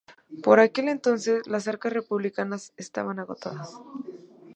Por 0.43 0.59
aquel 0.59 0.89
entonces, 0.89 1.45
las 1.45 1.67
arcas 1.67 1.93
republicanas 1.93 2.73
estaban 2.75 3.19
agotadas. 3.19 3.75